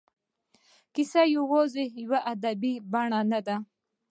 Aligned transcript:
کیسه 0.93 1.21
یوازې 1.37 1.83
یوه 2.03 2.19
ادبي 2.33 2.73
بڼه 2.91 3.21
نه 3.31 3.39
ده. 3.47 3.55